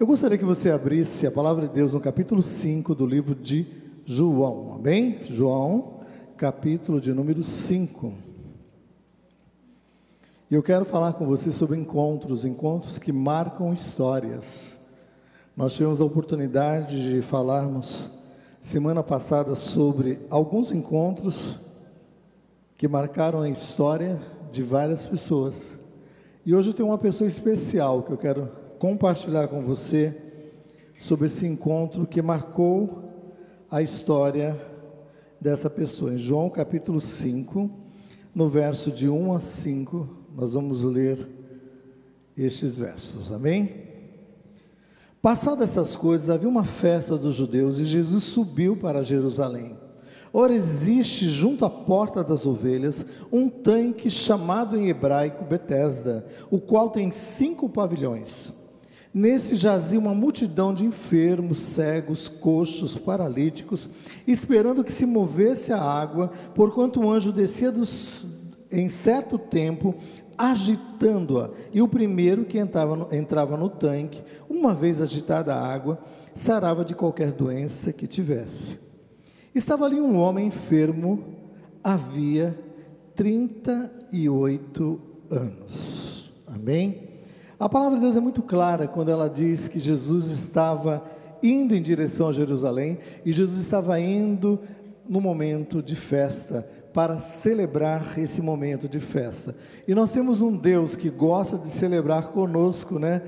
[0.00, 3.66] Eu gostaria que você abrisse a palavra de Deus no capítulo 5 do livro de
[4.06, 5.18] João, amém?
[5.28, 6.00] João,
[6.38, 8.14] capítulo de número 5.
[10.50, 14.80] E eu quero falar com você sobre encontros, encontros que marcam histórias.
[15.54, 18.08] Nós tivemos a oportunidade de falarmos
[18.58, 21.60] semana passada sobre alguns encontros
[22.78, 24.18] que marcaram a história
[24.50, 25.78] de várias pessoas.
[26.46, 30.16] E hoje eu tenho uma pessoa especial que eu quero compartilhar com você
[30.98, 33.04] sobre esse encontro que marcou
[33.70, 34.58] a história
[35.38, 36.14] dessa pessoa.
[36.14, 37.70] Em João capítulo 5,
[38.34, 41.28] no verso de 1 a 5, nós vamos ler
[42.34, 43.82] estes versos, amém?
[45.20, 49.76] Passadas essas coisas, havia uma festa dos judeus e Jesus subiu para Jerusalém.
[50.32, 56.88] Ora, existe junto à porta das ovelhas um tanque chamado em hebraico Betesda, o qual
[56.88, 58.58] tem cinco pavilhões.
[59.12, 63.90] Nesse jazia uma multidão de enfermos, cegos, coxos, paralíticos,
[64.24, 68.24] esperando que se movesse a água, porquanto o anjo descia dos,
[68.70, 69.96] em certo tempo
[70.38, 71.50] agitando-a.
[71.72, 75.98] E o primeiro que entrava no, entrava no tanque, uma vez agitada a água,
[76.32, 78.78] sarava de qualquer doença que tivesse.
[79.52, 81.24] Estava ali um homem enfermo,
[81.82, 82.56] havia
[83.16, 86.32] 38 anos.
[86.46, 87.19] Amém?
[87.60, 91.04] A palavra de Deus é muito clara quando ela diz que Jesus estava
[91.42, 94.58] indo em direção a Jerusalém e Jesus estava indo
[95.06, 99.54] no momento de festa para celebrar esse momento de festa.
[99.86, 103.20] E nós temos um Deus que gosta de celebrar conosco, né?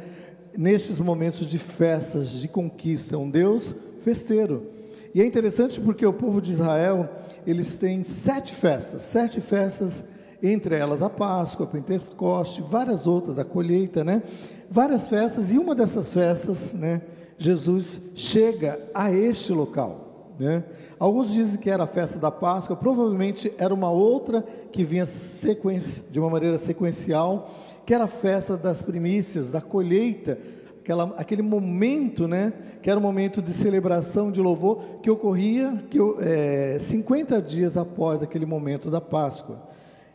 [0.56, 4.66] Nestes momentos de festas, de conquista, um Deus festeiro.
[5.14, 7.06] E é interessante porque o povo de Israel,
[7.46, 10.02] eles têm sete festas, sete festas,
[10.42, 14.22] entre elas a Páscoa, Pentecoste, várias outras, a colheita, né?
[14.68, 17.02] Várias festas, e uma dessas festas, né?
[17.38, 20.64] Jesus chega a este local, né?
[20.98, 26.20] Alguns dizem que era a festa da Páscoa, provavelmente era uma outra que vinha de
[26.20, 27.50] uma maneira sequencial,
[27.84, 30.38] que era a festa das primícias, da colheita,
[30.80, 35.98] aquela, aquele momento, né, que era um momento de celebração, de louvor, que ocorria que,
[36.20, 39.71] é, 50 dias após aquele momento da Páscoa.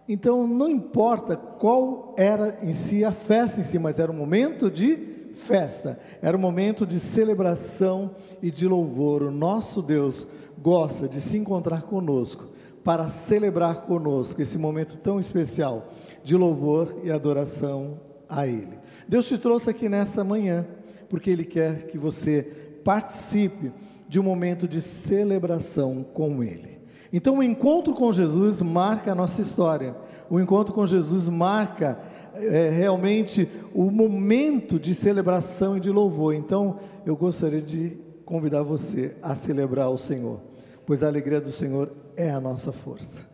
[0.08, 4.72] Então, não importa qual era em si a festa em si, mas era um momento
[4.72, 9.24] de festa, era um momento de celebração e de louvor.
[9.24, 10.28] O nosso Deus
[10.60, 12.48] gosta de se encontrar conosco
[12.84, 15.94] para celebrar conosco esse momento tão especial
[16.24, 18.80] de louvor e adoração a Ele.
[19.08, 20.66] Deus te trouxe aqui nessa manhã
[21.10, 22.44] porque Ele quer que você
[22.84, 23.72] participe
[24.08, 26.77] de um momento de celebração com Ele.
[27.18, 29.96] Então, o encontro com Jesus marca a nossa história.
[30.30, 31.98] O encontro com Jesus marca
[32.36, 36.36] é, realmente o momento de celebração e de louvor.
[36.36, 40.42] Então, eu gostaria de convidar você a celebrar o Senhor,
[40.86, 43.26] pois a alegria do Senhor é a nossa força.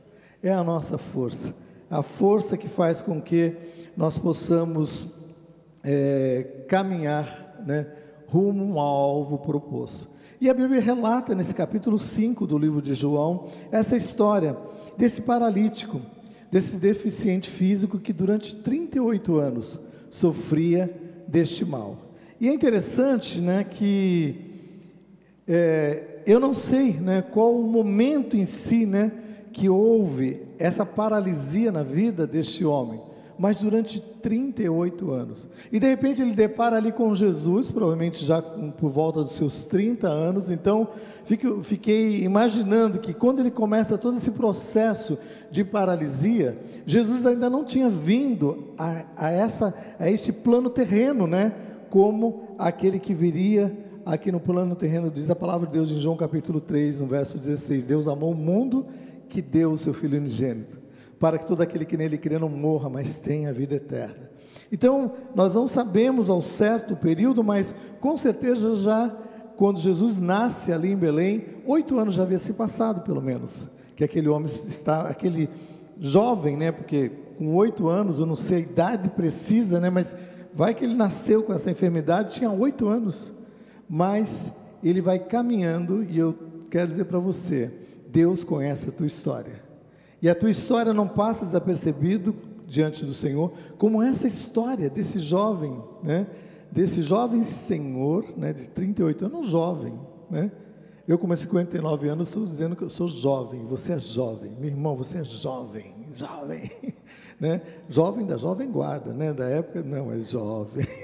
[0.41, 1.53] É a nossa força,
[1.89, 3.53] a força que faz com que
[3.97, 5.09] nós possamos
[5.83, 7.85] é, caminhar né,
[8.29, 10.12] rumo ao alvo proposto.
[10.43, 14.57] E a Bíblia relata nesse capítulo 5 do livro de João essa história
[14.97, 16.01] desse paralítico,
[16.51, 20.93] desse deficiente físico que durante 38 anos sofria
[21.29, 21.97] deste mal.
[22.41, 24.35] E é interessante né, que
[25.47, 29.13] é, eu não sei né, qual o momento em si né,
[29.53, 32.99] que houve essa paralisia na vida deste homem,
[33.43, 35.45] mas durante 38 anos.
[35.69, 40.07] E de repente ele depara ali com Jesus, provavelmente já por volta dos seus 30
[40.07, 40.49] anos.
[40.49, 40.87] Então
[41.61, 45.19] fiquei imaginando que quando ele começa todo esse processo
[45.51, 51.53] de paralisia, Jesus ainda não tinha vindo a, a, essa, a esse plano terreno, né?
[51.89, 56.15] Como aquele que viria aqui no plano terreno, diz a palavra de Deus em João
[56.15, 58.85] capítulo 3, no verso 16: Deus amou o mundo
[59.27, 60.79] que deu o seu Filho unigênito,
[61.23, 64.29] para que todo aquele que nele crê não morra, mas tenha a vida eterna.
[64.69, 69.09] Então, nós não sabemos ao certo o período, mas com certeza já
[69.55, 74.03] quando Jesus nasce ali em Belém, oito anos já havia se passado, pelo menos, que
[74.03, 75.49] aquele homem está, aquele
[75.97, 76.73] jovem, né?
[76.73, 79.89] Porque com oito anos, eu não sei a idade precisa, né?
[79.89, 80.13] Mas
[80.53, 83.31] vai que ele nasceu com essa enfermidade, tinha oito anos
[83.87, 84.51] mas
[84.83, 86.35] ele vai caminhando e eu
[86.69, 87.71] quero dizer para você,
[88.09, 89.62] Deus conhece a tua história.
[90.23, 92.33] E a tua história não passa desapercebido
[92.65, 96.25] diante do Senhor, como essa história desse jovem, né?
[96.71, 99.93] Desse jovem senhor, né, de 38 anos, jovem,
[100.31, 100.49] né?
[101.05, 104.55] Eu com 59 anos estou dizendo que eu sou jovem, você é jovem.
[104.57, 106.71] Meu irmão, você é jovem, jovem,
[107.37, 107.61] né?
[107.89, 109.33] Jovem da jovem guarda, né?
[109.33, 110.87] Da época não, é jovem.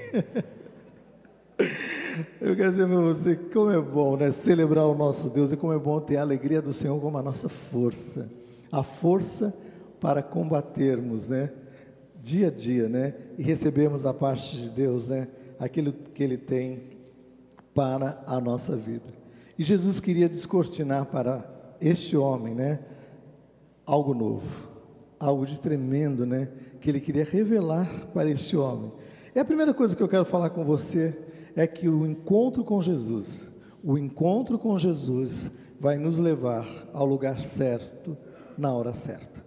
[2.40, 5.74] Eu quero dizer para você como é bom né, celebrar o nosso Deus e como
[5.74, 8.39] é bom ter a alegria do Senhor como a nossa força.
[8.70, 9.54] A força
[10.00, 11.52] para combatermos, né?
[12.22, 13.14] Dia a dia, né?
[13.38, 15.28] E recebermos da parte de Deus, né?
[15.58, 16.98] Aquilo que Ele tem
[17.74, 19.12] para a nossa vida.
[19.58, 21.44] E Jesus queria descortinar para
[21.80, 22.80] este homem, né?
[23.86, 24.68] Algo novo,
[25.18, 26.48] algo de tremendo, né?
[26.80, 28.92] Que Ele queria revelar para este homem.
[29.34, 31.16] E a primeira coisa que eu quero falar com você
[31.54, 33.52] é que o encontro com Jesus,
[33.82, 38.16] o encontro com Jesus vai nos levar ao lugar certo,
[38.56, 39.44] na hora certa.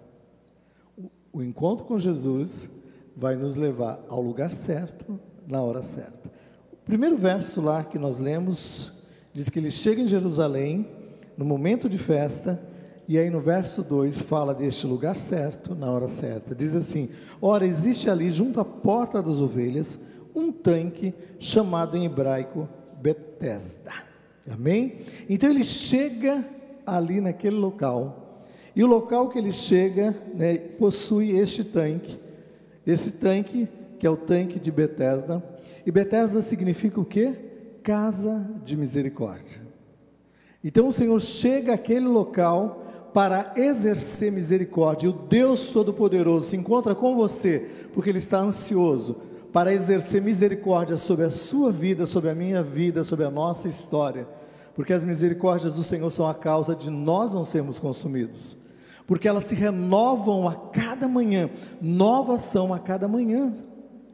[1.31, 2.69] O encontro com Jesus
[3.15, 6.31] vai nos levar ao lugar certo, na hora certa.
[6.71, 8.91] O primeiro verso lá que nós lemos
[9.33, 10.87] diz que ele chega em Jerusalém
[11.37, 12.61] no momento de festa,
[13.07, 16.55] e aí no verso 2 fala deste lugar certo, na hora certa.
[16.55, 17.09] Diz assim:
[17.41, 19.99] Ora, existe ali junto à porta das ovelhas
[20.35, 22.67] um tanque chamado em hebraico
[23.01, 23.91] Betesda.
[24.49, 24.99] Amém?
[25.29, 26.45] Então ele chega
[26.85, 28.22] ali naquele local,
[28.75, 32.19] e o local que ele chega né, possui este tanque.
[32.85, 33.67] Esse tanque,
[33.99, 35.43] que é o tanque de Betesda,
[35.85, 37.33] e Betesda significa o quê?
[37.83, 39.61] Casa de misericórdia.
[40.63, 45.09] Então o Senhor chega àquele local para exercer misericórdia.
[45.09, 49.21] O Deus Todo-Poderoso se encontra com você, porque Ele está ansioso
[49.53, 54.27] para exercer misericórdia sobre a sua vida, sobre a minha vida, sobre a nossa história,
[54.73, 58.57] porque as misericórdias do Senhor são a causa de nós não sermos consumidos,
[59.05, 61.49] porque elas se renovam a cada manhã,
[61.81, 63.53] novas são a cada manhã.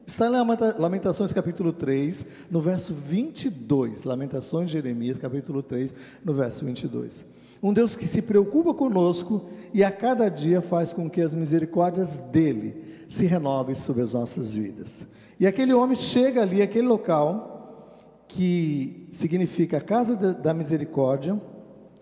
[0.06, 0.32] Está em
[0.80, 4.06] Lamentações capítulo 3, no verso 22.
[4.06, 5.94] Lamentações de Jeremias capítulo 3,
[6.26, 7.26] no verso 22.
[7.62, 12.18] Um Deus que se preocupa conosco e a cada dia faz com que as misericórdias
[12.32, 15.06] dele se renovem sobre as nossas vidas.
[15.40, 21.40] E aquele homem chega ali, aquele local, que significa a casa da misericórdia,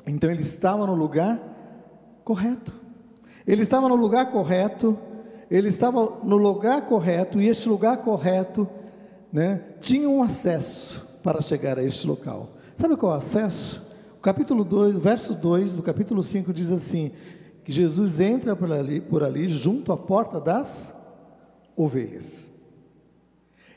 [0.05, 1.46] então ele estava no lugar
[2.27, 2.73] correto.
[3.47, 4.97] Ele estava no lugar correto,
[5.49, 8.67] ele estava no lugar correto, e este lugar correto
[9.31, 12.49] né, tinha um acesso para chegar a este local.
[12.75, 13.81] Sabe qual é o acesso?
[14.17, 17.13] O capítulo 2, verso 2 do capítulo 5 diz assim:
[17.63, 20.93] que Jesus entra por ali, por ali junto à porta das
[21.77, 22.51] ovelhas.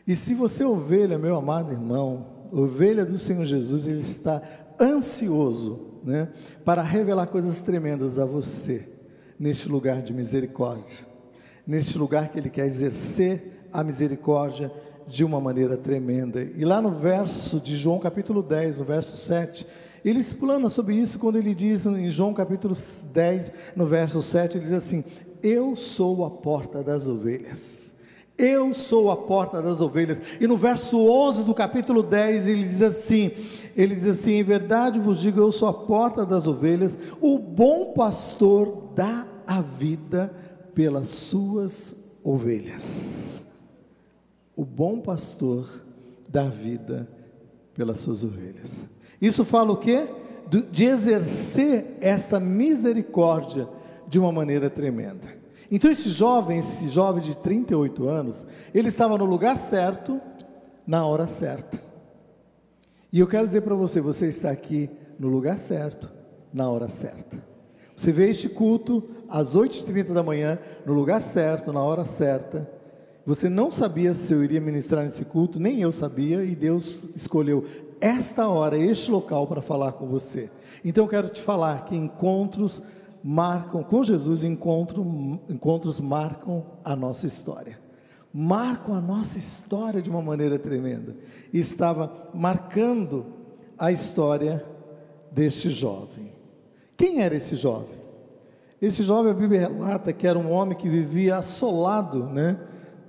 [0.05, 4.43] E se você é ovelha, meu amado irmão, ovelha do Senhor Jesus, ele está
[4.81, 6.29] ansioso, né,
[6.65, 8.89] para revelar coisas tremendas a você
[9.39, 11.07] neste lugar de misericórdia,
[11.67, 14.71] neste lugar que ele quer exercer a misericórdia
[15.07, 16.43] de uma maneira tremenda.
[16.43, 19.67] E lá no verso de João capítulo 10, no verso 7,
[20.05, 22.75] ele explana sobre isso quando ele diz em João capítulo
[23.13, 25.05] 10, no verso 7, ele diz assim:
[25.43, 27.90] Eu sou a porta das ovelhas.
[28.41, 30.21] Eu sou a porta das ovelhas.
[30.41, 33.33] E no verso 11 do capítulo 10 ele diz assim:
[33.77, 36.99] ele diz assim: Em verdade vos digo, eu sou a porta das ovelhas.
[37.21, 40.33] O bom pastor dá a vida
[40.75, 43.43] pelas suas ovelhas.
[44.57, 45.67] O bom pastor
[46.29, 47.09] dá vida
[47.75, 48.77] pelas suas ovelhas.
[49.21, 50.09] Isso fala o quê?
[50.71, 53.69] De exercer essa misericórdia
[54.09, 55.40] de uma maneira tremenda.
[55.71, 58.45] Então esse jovem, esse jovem de 38 anos,
[58.75, 60.21] ele estava no lugar certo,
[60.87, 61.81] na hora certa.
[63.13, 66.11] E eu quero dizer para você, você está aqui no lugar certo,
[66.53, 67.39] na hora certa.
[67.95, 72.69] Você vê este culto às 8h30 da manhã, no lugar certo, na hora certa.
[73.27, 77.65] Você não sabia se eu iria ministrar nesse culto, nem eu sabia, e Deus escolheu
[78.01, 80.51] esta hora, este local para falar com você.
[80.85, 82.83] Então eu quero te falar que encontros
[83.23, 87.79] marcam, com Jesus, encontro, encontros marcam a nossa história.
[88.33, 91.17] Marcam a nossa história de uma maneira tremenda.
[91.53, 93.27] E estava marcando
[93.79, 94.65] a história
[95.33, 96.33] deste jovem.
[96.97, 97.99] Quem era esse jovem?
[98.81, 102.59] Esse jovem, a Bíblia relata que era um homem que vivia assolado, né,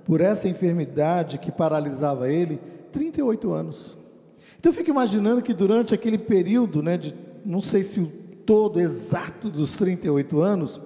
[0.04, 3.96] por essa enfermidade que paralisava ele, 38 anos.
[4.58, 7.14] Então eu fico imaginando que durante aquele período, né, de
[7.44, 8.00] não sei se
[8.46, 10.80] todo exato dos 38 anos,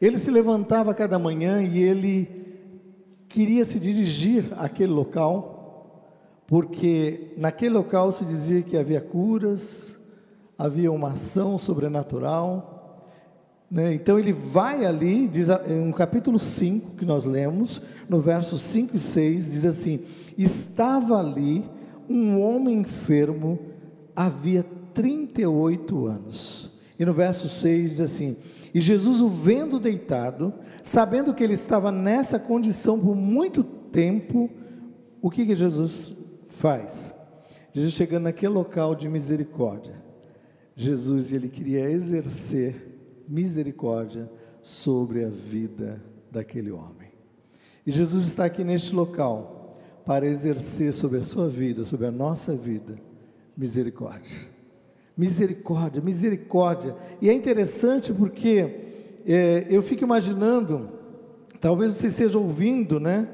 [0.00, 2.28] ele se levantava cada manhã e ele
[3.28, 9.98] queria se dirigir àquele local, porque naquele local se dizia que havia curas,
[10.58, 13.08] havia uma ação sobrenatural.
[13.70, 13.94] Né?
[13.94, 19.00] Então ele vai ali, diz, no capítulo 5 que nós lemos, no versos 5 e
[19.00, 20.00] 6, diz assim:
[20.36, 21.64] Estava ali
[22.08, 23.58] um homem enfermo,
[24.14, 26.70] havia 38 anos.
[26.98, 28.36] E no verso 6 diz assim:
[28.72, 34.50] E Jesus o vendo deitado, sabendo que ele estava nessa condição por muito tempo,
[35.20, 36.14] o que, que Jesus
[36.46, 37.14] faz?
[37.72, 39.94] Jesus chegando naquele local de misericórdia,
[40.76, 42.92] Jesus ele queria exercer
[43.28, 44.30] misericórdia
[44.62, 47.10] sobre a vida daquele homem.
[47.86, 52.54] E Jesus está aqui neste local para exercer sobre a sua vida, sobre a nossa
[52.54, 52.96] vida,
[53.56, 54.52] misericórdia.
[55.16, 56.96] Misericórdia, misericórdia.
[57.20, 58.80] E é interessante porque
[59.26, 60.88] é, eu fico imaginando,
[61.60, 63.28] talvez você esteja ouvindo, né?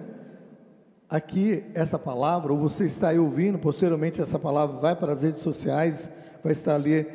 [1.08, 5.40] Aqui essa palavra, ou você está aí ouvindo, posteriormente essa palavra vai para as redes
[5.40, 6.10] sociais,
[6.42, 7.06] vai estar ali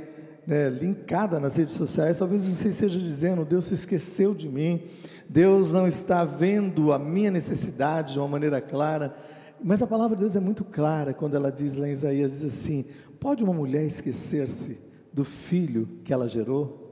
[0.48, 2.17] né, linkada nas redes sociais.
[2.17, 4.84] Talvez você esteja dizendo: Deus se esqueceu de mim,
[5.29, 9.15] Deus não está vendo a minha necessidade de uma maneira clara.
[9.63, 12.43] Mas a palavra de Deus é muito clara quando ela diz lá em Isaías: diz
[12.43, 12.86] assim,
[13.24, 14.77] Pode uma mulher esquecer-se
[15.13, 16.84] do filho que ela gerou?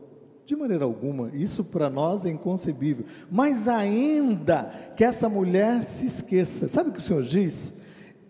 [0.46, 3.06] De maneira alguma, isso para nós é inconcebível.
[3.30, 7.74] Mas ainda que essa mulher se esqueça, sabe o que o Senhor diz?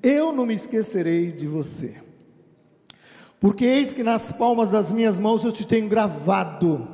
[0.02, 1.96] Eu não me esquecerei de você,
[3.40, 6.88] porque eis que nas palmas das minhas mãos eu te tenho gravado,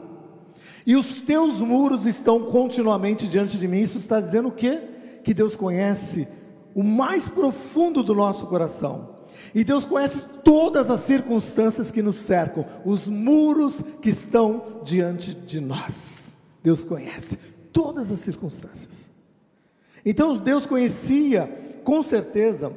[0.86, 3.80] e os teus muros estão continuamente diante de mim.
[3.80, 4.82] Isso está dizendo o quê?
[5.24, 6.28] Que Deus conhece
[6.78, 9.18] o mais profundo do nosso coração.
[9.56, 15.60] E Deus conhece todas as circunstâncias que nos cercam, os muros que estão diante de
[15.60, 16.38] nós.
[16.62, 17.40] Deus conhece
[17.74, 19.10] todas as circunstâncias.
[20.06, 21.48] Então Deus conhecia,
[21.84, 22.72] com certeza,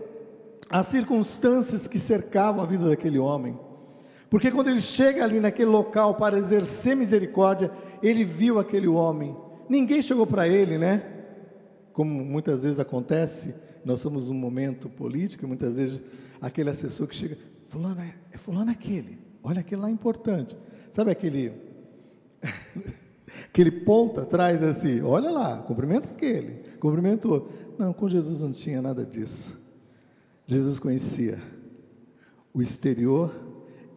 [0.71, 3.59] as circunstâncias que cercavam a vida daquele homem.
[4.31, 7.71] Porque quando ele chega ali naquele local para exercer misericórdia,
[8.03, 9.37] ele viu aquele homem.
[9.69, 11.03] Ninguém chegou para ele, né?
[11.93, 13.55] Como muitas vezes acontece,
[13.85, 16.03] nós somos um momento político, muitas vezes
[16.41, 20.57] aquele assessor que chega, fulano é, é fulano aquele, olha aquele lá importante.
[20.93, 21.53] Sabe aquele
[23.49, 26.63] aquele ponta atrás assim, olha lá, cumprimenta aquele,
[27.29, 27.53] outro.
[27.79, 29.59] Não, com Jesus não tinha nada disso.
[30.47, 31.39] Jesus conhecia
[32.53, 33.33] o exterior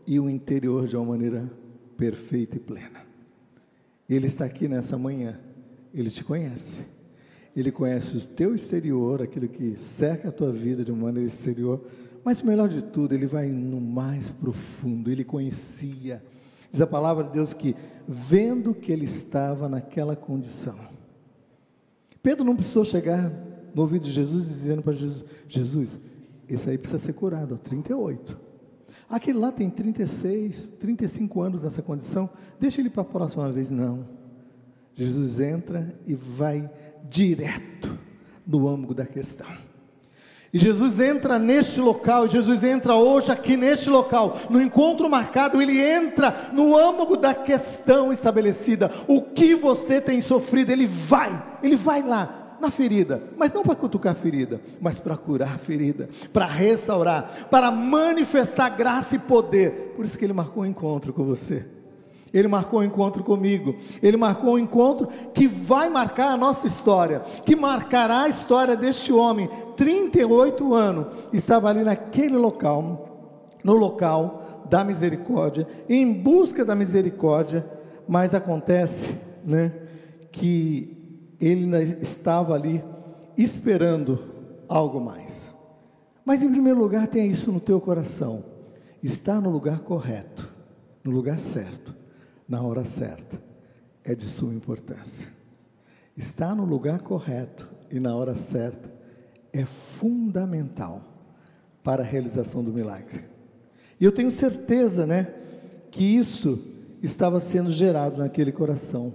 [0.05, 1.51] e o interior de uma maneira
[1.97, 3.03] perfeita e plena.
[4.07, 5.39] Ele está aqui nessa manhã,
[5.93, 6.85] ele te conhece.
[7.55, 11.85] Ele conhece o teu exterior, aquilo que cerca a tua vida de uma maneira exterior,
[12.23, 16.23] mas melhor de tudo, ele vai no mais profundo, ele conhecia.
[16.71, 17.75] Diz a palavra de Deus que,
[18.07, 20.79] vendo que ele estava naquela condição,
[22.23, 23.29] Pedro não precisou chegar
[23.75, 25.99] no ouvido de Jesus dizendo para Jesus: Jesus,
[26.47, 28.39] esse aí precisa ser curado, ó, 38.
[29.09, 32.29] Aquele lá tem 36, 35 anos nessa condição,
[32.59, 33.69] deixa ele para a próxima vez.
[33.69, 34.07] Não.
[34.95, 36.71] Jesus entra e vai
[37.03, 37.97] direto
[38.45, 39.47] no âmago da questão.
[40.53, 45.81] E Jesus entra neste local, Jesus entra hoje aqui neste local, no encontro marcado, ele
[45.81, 48.91] entra no âmago da questão estabelecida.
[49.07, 53.75] O que você tem sofrido, ele vai, ele vai lá, na ferida, mas não para
[53.75, 59.93] cutucar a ferida, mas para curar a ferida, para restaurar, para manifestar graça e poder.
[59.97, 61.65] Por isso que ele marcou um encontro com você.
[62.33, 63.75] Ele marcou um encontro comigo.
[64.01, 69.13] Ele marcou um encontro que vai marcar a nossa história, que marcará a história deste
[69.13, 69.47] homem.
[69.77, 77.63] 38 anos estava ali naquele local, no local da misericórdia, em busca da misericórdia,
[78.07, 79.71] mas acontece, né,
[80.31, 81.69] que ele
[82.01, 82.83] estava ali
[83.37, 84.17] esperando
[84.67, 85.53] algo mais.
[86.25, 88.43] Mas em primeiro lugar, tenha isso no teu coração.
[89.03, 90.47] Está no lugar correto,
[91.03, 92.02] no lugar certo
[92.47, 93.41] na hora certa
[94.03, 95.29] é de suma importância.
[96.15, 98.91] Estar no lugar correto e na hora certa
[99.51, 101.01] é fundamental
[101.83, 103.23] para a realização do milagre.
[103.99, 105.33] E eu tenho certeza, né,
[105.91, 106.59] que isso
[107.01, 109.13] estava sendo gerado naquele coração.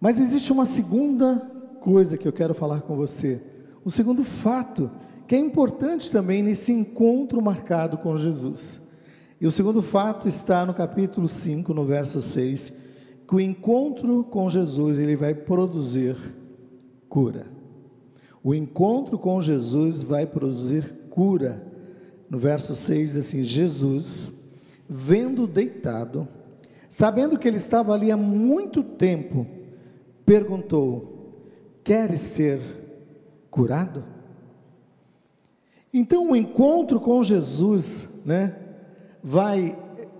[0.00, 1.36] Mas existe uma segunda
[1.80, 3.40] coisa que eu quero falar com você,
[3.84, 4.90] um segundo fato
[5.26, 8.80] que é importante também nesse encontro marcado com Jesus.
[9.40, 12.72] E o segundo fato está no capítulo 5, no verso 6,
[13.26, 16.16] que o encontro com Jesus ele vai produzir
[17.08, 17.46] cura.
[18.42, 21.66] O encontro com Jesus vai produzir cura.
[22.28, 24.32] No verso 6 assim: Jesus,
[24.88, 26.28] vendo deitado,
[26.88, 29.46] sabendo que ele estava ali há muito tempo,
[30.24, 31.40] perguntou:
[31.82, 32.60] Queres ser
[33.50, 34.04] curado?
[35.92, 38.56] Então, o encontro com Jesus, né?
[39.26, 39.74] Vai,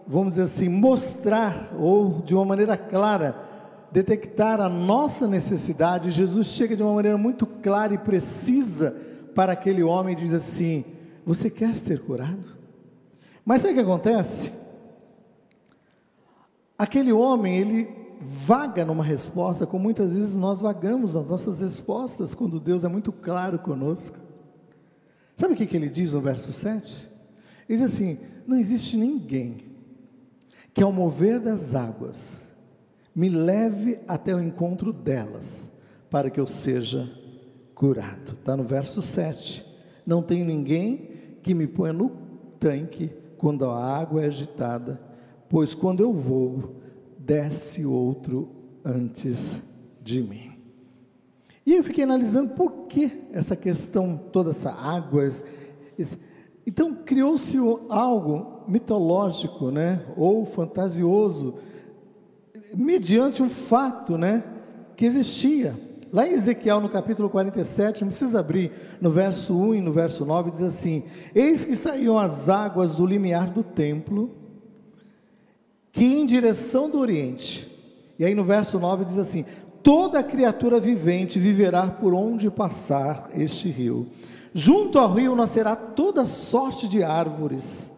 [0.07, 3.37] vamos dizer assim, mostrar ou de uma maneira clara
[3.93, 6.11] detectar a nossa necessidade.
[6.11, 8.97] Jesus chega de uma maneira muito clara e precisa
[9.35, 10.87] para aquele homem e diz assim:
[11.27, 12.55] Você quer ser curado?
[13.45, 14.51] Mas sabe o que acontece?
[16.79, 17.89] Aquele homem, ele
[18.21, 23.13] vaga numa resposta, como muitas vezes nós vagamos nas nossas respostas, quando Deus é muito
[23.13, 24.17] claro conosco.
[25.37, 27.11] Sabe o que, que ele diz no verso 7?
[27.69, 29.59] Ele diz assim: não existe ninguém
[30.73, 32.49] que ao mover das águas
[33.15, 35.71] me leve até o encontro delas,
[36.11, 37.09] para que eu seja
[37.75, 38.33] curado.
[38.33, 39.65] Está no verso 7.
[40.05, 41.11] Não tem ninguém
[41.43, 42.11] que me ponha no
[42.59, 45.01] tanque quando a água é agitada,
[45.49, 46.81] pois quando eu vou,
[47.19, 48.49] desce outro
[48.85, 49.61] antes
[50.03, 50.53] de mim.
[51.67, 55.27] E eu fiquei analisando por que essa questão, toda essa água.
[55.99, 56.19] Esse,
[56.67, 57.57] então criou-se
[57.89, 61.55] algo mitológico, né, ou fantasioso,
[62.75, 64.43] mediante um fato, né,
[64.97, 65.75] que existia.
[66.13, 70.25] Lá em Ezequiel, no capítulo 47, não precisa abrir, no verso 1 e no verso
[70.25, 71.03] 9, diz assim:
[71.35, 74.31] Eis que saíam as águas do limiar do templo,
[75.91, 77.69] que em direção do oriente.
[78.17, 79.45] E aí no verso 9 diz assim:
[79.83, 84.07] Toda criatura vivente viverá por onde passar este rio.
[84.57, 87.91] Junto ao rio nascerá toda sorte de árvores.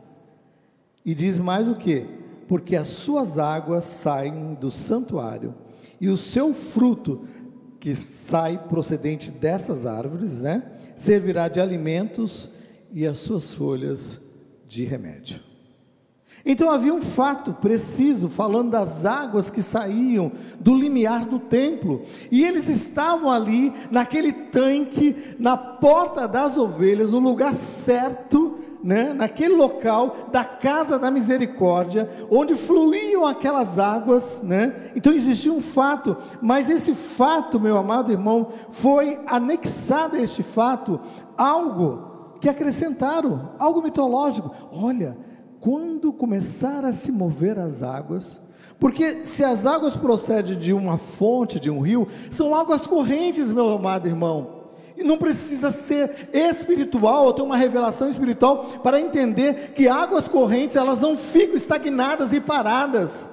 [1.05, 2.07] E diz mais o que?
[2.49, 5.55] Porque as suas águas saem do santuário,
[6.01, 7.29] e o seu fruto,
[7.79, 10.63] que sai procedente dessas árvores, né,
[10.97, 12.49] servirá de alimentos,
[12.91, 14.19] e as suas folhas
[14.67, 15.46] de remédio.
[16.49, 22.45] Então havia um fato preciso, falando das águas que saíam do limiar do templo, e
[22.45, 30.15] eles estavam ali, naquele tanque, na porta das ovelhas, no lugar certo, né, naquele local
[30.31, 34.93] da casa da misericórdia, onde fluíam aquelas águas, né?
[34.95, 41.01] Então existia um fato, mas esse fato, meu amado irmão, foi anexado a este fato
[41.37, 44.53] algo que acrescentaram, algo mitológico.
[44.71, 45.19] Olha,
[45.67, 48.39] quando começar a se mover as águas,
[48.79, 53.71] porque se as águas procedem de uma fonte, de um rio, são águas correntes, meu
[53.71, 54.69] amado irmão.
[54.97, 60.77] E não precisa ser espiritual ou ter uma revelação espiritual para entender que águas correntes
[60.77, 63.29] elas não ficam estagnadas e paradas,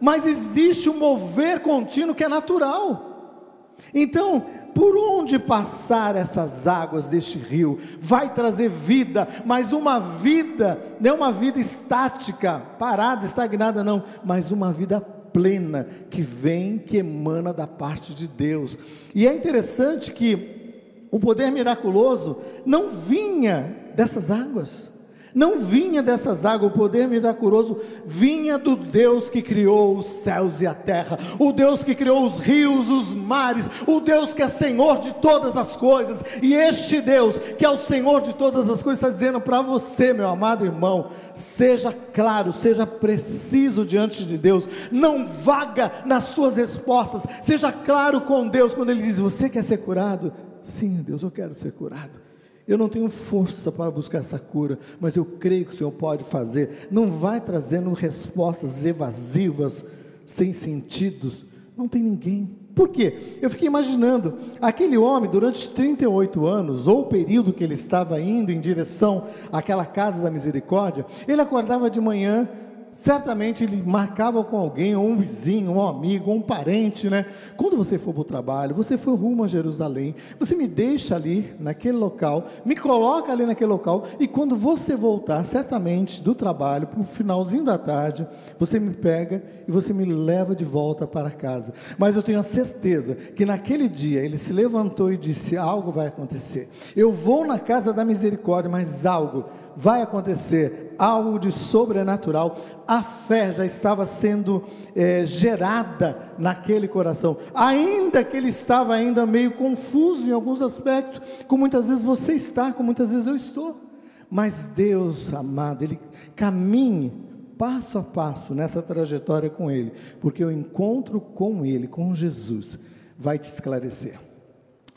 [0.00, 3.74] mas existe um mover contínuo que é natural.
[3.92, 11.16] Então, por onde passar essas águas deste rio, vai trazer vida, mas uma vida, não
[11.16, 17.66] uma vida estática, parada, estagnada, não, mas uma vida plena, que vem, que emana da
[17.66, 18.78] parte de Deus.
[19.14, 24.91] E é interessante que o poder miraculoso não vinha dessas águas
[25.34, 30.66] não vinha dessas águas, o poder miraculoso vinha do Deus que criou os céus e
[30.66, 34.98] a terra, o Deus que criou os rios, os mares, o Deus que é Senhor
[34.98, 39.02] de todas as coisas, e este Deus que é o Senhor de todas as coisas,
[39.02, 45.26] está dizendo para você, meu amado irmão, seja claro, seja preciso diante de Deus, não
[45.26, 50.32] vaga nas suas respostas, seja claro com Deus quando Ele diz: Você quer ser curado?
[50.62, 52.31] Sim, Deus, eu quero ser curado.
[52.66, 56.24] Eu não tenho força para buscar essa cura, mas eu creio que o Senhor pode
[56.24, 56.88] fazer.
[56.90, 59.84] Não vai trazendo respostas evasivas,
[60.24, 61.44] sem sentidos.
[61.76, 62.48] Não tem ninguém.
[62.74, 63.38] Por quê?
[63.42, 68.50] Eu fiquei imaginando, aquele homem, durante 38 anos, ou o período que ele estava indo
[68.50, 72.48] em direção àquela casa da misericórdia, ele acordava de manhã,
[72.92, 77.26] certamente ele marcava com alguém, ou um vizinho, um amigo, ou um parente, né?
[77.56, 81.52] Quando você for para o trabalho, você for rumo a Jerusalém, você me deixa ali
[81.58, 87.00] naquele local, me coloca ali naquele local, e quando você voltar, certamente do trabalho, para
[87.00, 88.26] o finalzinho da tarde,
[88.58, 91.72] você me pega e você me leva de volta para casa.
[91.98, 96.08] Mas eu tenho a certeza que naquele dia ele se levantou e disse: algo vai
[96.08, 96.68] acontecer.
[96.96, 99.44] Eu vou na casa da misericórdia, mas algo
[99.76, 102.56] vai acontecer algo de sobrenatural.
[102.86, 109.52] A fé já estava sendo é, gerada naquele coração, ainda que ele estava ainda meio
[109.52, 113.92] confuso em alguns aspectos, como muitas vezes você está, como muitas vezes eu estou.
[114.34, 116.00] Mas Deus amado, Ele
[116.34, 117.12] caminhe
[117.58, 122.78] passo a passo nessa trajetória com Ele, porque o encontro com Ele, com Jesus,
[123.18, 124.18] vai te esclarecer,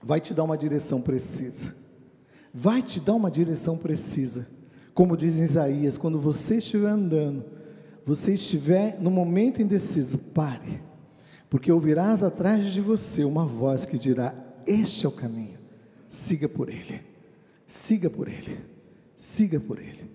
[0.01, 1.75] vai te dar uma direção precisa,
[2.53, 4.47] vai te dar uma direção precisa.
[4.95, 7.43] Como diz Isaías, quando você estiver andando,
[8.05, 10.81] você estiver no momento indeciso, pare,
[11.49, 14.33] porque ouvirás atrás de você uma voz que dirá:
[14.65, 15.59] Este é o caminho,
[16.07, 17.01] siga por ele,
[17.67, 18.57] siga por ele,
[19.17, 20.09] siga por ele.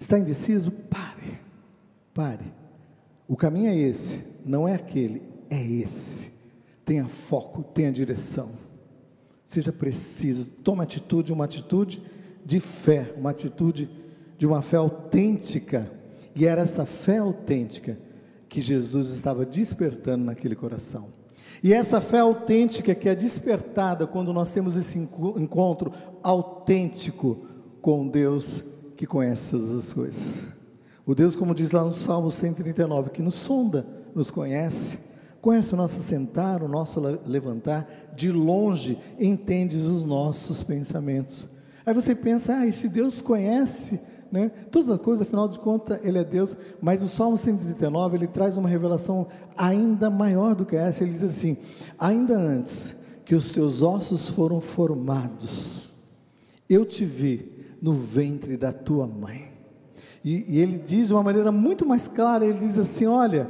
[0.00, 0.70] Está indeciso?
[0.70, 1.38] Pare,
[2.14, 2.54] pare.
[3.28, 6.32] O caminho é esse, não é aquele, é esse.
[6.86, 8.52] Tenha foco, tenha direção.
[9.44, 12.02] Seja preciso, tome atitude, uma atitude
[12.44, 13.88] de fé, uma atitude
[14.36, 15.90] de uma fé autêntica.
[16.34, 17.98] E era essa fé autêntica
[18.48, 21.08] que Jesus estava despertando naquele coração.
[21.62, 27.46] E essa fé autêntica que é despertada quando nós temos esse encontro autêntico
[27.80, 28.62] com Deus
[28.96, 30.54] que conhece todas as coisas.
[31.06, 34.98] O Deus, como diz lá no Salmo 139, que nos sonda, nos conhece,
[35.40, 41.48] conhece o nosso sentar, o nosso levantar, de longe entendes os nossos pensamentos.
[41.84, 44.00] Aí você pensa, ah, e se Deus conhece
[44.32, 48.26] né, todas as coisas, afinal de contas, Ele é Deus, mas o Salmo 139, ele
[48.26, 51.56] traz uma revelação ainda maior do que essa, ele diz assim,
[51.98, 55.92] ainda antes que os teus ossos foram formados,
[56.68, 59.52] eu te vi no ventre da tua mãe.
[60.24, 63.48] E, e ele diz de uma maneira muito mais clara: ele diz assim: Olha,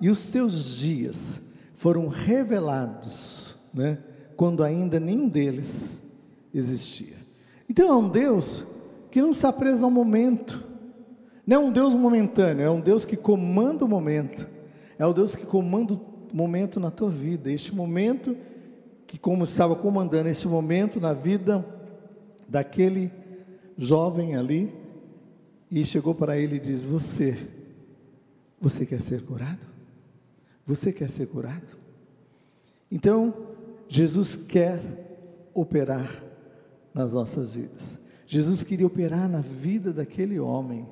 [0.00, 1.40] e os teus dias
[1.76, 3.98] foram revelados, né,
[4.36, 6.00] quando ainda nenhum deles
[6.52, 7.15] existia.
[7.68, 8.64] Então é um Deus
[9.10, 10.64] que não está preso ao momento,
[11.46, 14.48] não é um Deus momentâneo, é um Deus que comanda o momento,
[14.98, 16.00] é o Deus que comanda o
[16.32, 18.36] momento na tua vida, este momento
[19.06, 21.64] que, como estava comandando este momento na vida
[22.48, 23.10] daquele
[23.76, 24.72] jovem ali,
[25.70, 27.36] e chegou para ele e diz: Você,
[28.60, 29.60] você quer ser curado?
[30.64, 31.76] Você quer ser curado?
[32.90, 33.34] Então,
[33.88, 34.80] Jesus quer
[35.54, 36.22] operar
[36.96, 37.98] nas nossas vidas.
[38.26, 40.88] Jesus queria operar na vida daquele homem.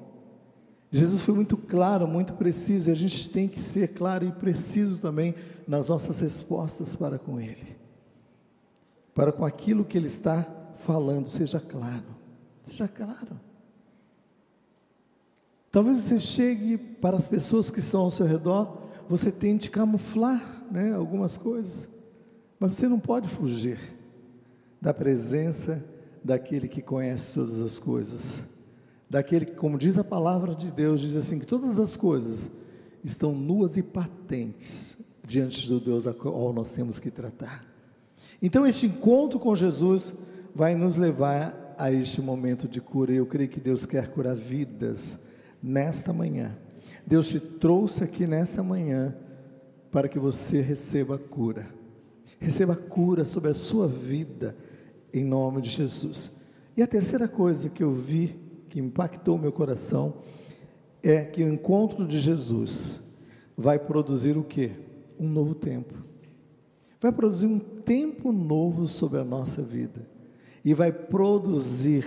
[0.91, 5.01] Jesus foi muito claro, muito preciso, e a gente tem que ser claro e preciso
[5.01, 5.35] também
[5.67, 7.75] nas nossas respostas para com Ele.
[9.15, 12.05] Para com aquilo que Ele está falando, seja claro.
[12.67, 13.41] Seja claro.
[15.73, 20.95] Talvez você chegue para as pessoas que estão ao seu redor, você tente camuflar né,
[20.95, 21.89] algumas coisas,
[22.61, 23.79] mas você não pode fugir
[24.81, 25.83] da presença
[26.25, 28.43] daquele que conhece todas as coisas,
[29.09, 32.51] daquele que, como diz a palavra de Deus, diz assim: que todas as coisas
[33.05, 37.65] estão nuas e patentes diante do Deus a qual nós temos que tratar.
[38.41, 40.15] Então, este encontro com Jesus
[40.55, 43.13] vai nos levar a este momento de cura.
[43.13, 45.19] Eu creio que Deus quer curar vidas
[45.63, 46.57] nesta manhã.
[47.07, 49.15] Deus te trouxe aqui nessa manhã
[49.91, 51.69] para que você receba cura.
[52.39, 54.57] Receba cura sobre a sua vida,
[55.15, 56.31] em nome de Jesus.
[56.77, 58.37] E a terceira coisa que eu vi,
[58.69, 60.17] que impactou meu coração,
[61.03, 63.01] é que o encontro de Jesus
[63.57, 64.73] vai produzir o que?
[65.19, 65.95] Um novo tempo.
[67.01, 70.09] Vai produzir um tempo novo sobre a nossa vida.
[70.65, 72.07] E vai produzir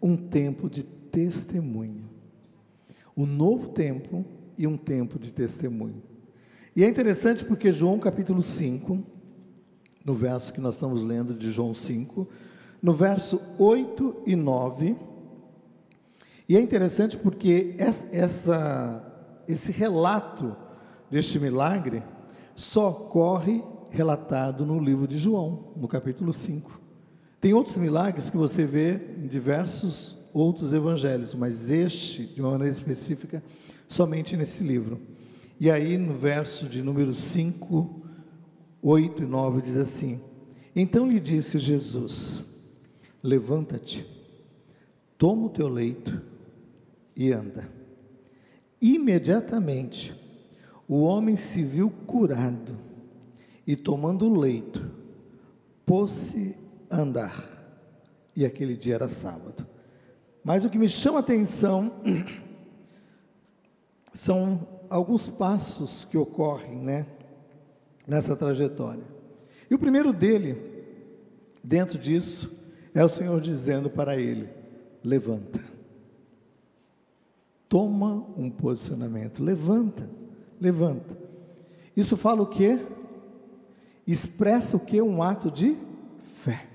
[0.00, 2.12] um tempo de testemunho
[3.14, 4.24] o novo tempo
[4.56, 6.02] e um tempo de testemunho.
[6.74, 9.04] E é interessante porque João capítulo 5,
[10.04, 12.26] no verso que nós estamos lendo de João 5,
[12.82, 14.96] no verso 8 e 9,
[16.48, 19.04] e é interessante porque essa,
[19.46, 20.56] esse relato
[21.10, 22.02] deste milagre
[22.54, 26.80] só ocorre relatado no livro de João, no capítulo 5.
[27.40, 32.74] Tem outros milagres que você vê em diversos outros evangelhos, mas este, de uma maneira
[32.74, 33.42] específica,
[33.86, 35.00] somente nesse livro.
[35.60, 38.01] E aí, no verso de número 5,
[38.82, 40.20] 8 e 9, diz assim:
[40.74, 42.44] Então lhe disse Jesus:
[43.22, 44.04] Levanta-te,
[45.16, 46.20] toma o teu leito
[47.16, 47.68] e anda.
[48.80, 50.12] Imediatamente,
[50.88, 52.76] o homem se viu curado
[53.64, 54.84] e, tomando o leito,
[55.86, 56.56] pôs-se
[56.90, 57.48] andar.
[58.34, 59.64] E aquele dia era sábado.
[60.42, 61.92] Mas o que me chama a atenção
[64.12, 67.06] são alguns passos que ocorrem, né,
[68.06, 69.04] nessa trajetória.
[69.70, 70.56] E o primeiro dele,
[71.62, 74.48] dentro disso, é o Senhor dizendo para ele:
[75.02, 75.60] levanta.
[77.68, 80.08] Toma um posicionamento, levanta,
[80.60, 81.16] levanta.
[81.96, 82.78] Isso fala o quê?
[84.06, 85.00] Expressa o quê?
[85.00, 85.76] Um ato de
[86.42, 86.72] fé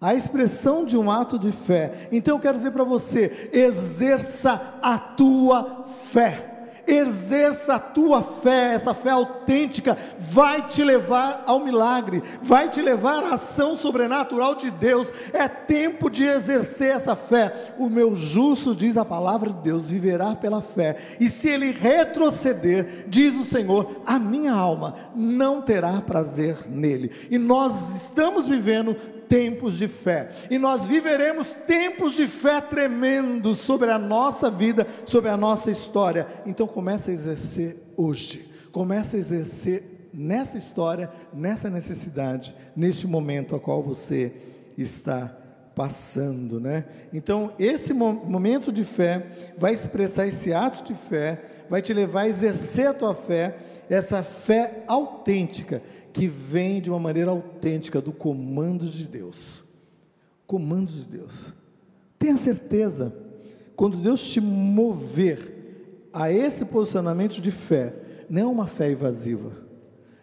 [0.00, 2.08] a expressão de um ato de fé.
[2.12, 6.55] Então eu quero dizer para você: exerça a tua fé.
[6.86, 13.24] Exerça a tua fé, essa fé autêntica vai te levar ao milagre, vai te levar
[13.24, 15.12] à ação sobrenatural de Deus.
[15.32, 17.74] É tempo de exercer essa fé.
[17.78, 20.96] O meu justo, diz a palavra de Deus, viverá pela fé.
[21.18, 27.10] E se ele retroceder, diz o Senhor, a minha alma não terá prazer nele.
[27.30, 28.96] E nós estamos vivendo
[29.28, 30.30] tempos de fé.
[30.50, 36.26] E nós viveremos tempos de fé tremendos sobre a nossa vida, sobre a nossa história.
[36.44, 38.50] Então comece a exercer hoje.
[38.72, 44.32] Comece a exercer nessa história, nessa necessidade, neste momento a qual você
[44.76, 45.36] está
[45.74, 46.86] passando, né?
[47.12, 49.26] Então, esse momento de fé
[49.58, 53.56] vai expressar esse ato de fé, vai te levar a exercer a tua fé,
[53.90, 55.82] essa fé autêntica
[56.16, 59.62] que vem de uma maneira autêntica do comando de Deus.
[60.46, 61.52] Comando de Deus.
[62.18, 63.14] Tenha certeza
[63.76, 67.94] quando Deus te mover a esse posicionamento de fé,
[68.30, 69.52] não é uma fé evasiva,